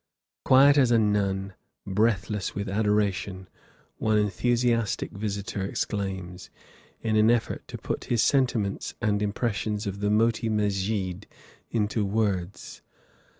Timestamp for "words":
12.03-12.81